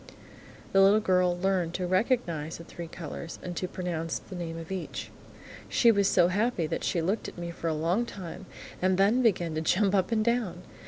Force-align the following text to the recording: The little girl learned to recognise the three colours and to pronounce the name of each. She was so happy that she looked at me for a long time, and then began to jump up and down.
The 0.71 0.81
little 0.81 0.99
girl 0.99 1.37
learned 1.37 1.75
to 1.75 1.85
recognise 1.85 2.57
the 2.57 2.63
three 2.63 2.87
colours 2.87 3.37
and 3.43 3.55
to 3.55 3.67
pronounce 3.67 4.17
the 4.17 4.35
name 4.35 4.57
of 4.57 4.71
each. 4.71 5.11
She 5.69 5.91
was 5.91 6.07
so 6.07 6.29
happy 6.29 6.65
that 6.65 6.83
she 6.83 7.03
looked 7.03 7.27
at 7.27 7.37
me 7.37 7.51
for 7.51 7.67
a 7.67 7.75
long 7.75 8.07
time, 8.07 8.47
and 8.81 8.97
then 8.97 9.21
began 9.21 9.53
to 9.53 9.61
jump 9.61 9.93
up 9.93 10.11
and 10.11 10.25
down. 10.25 10.63